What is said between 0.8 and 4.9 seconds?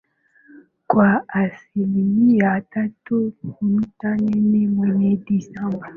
kwa asilimia tatu nukta nne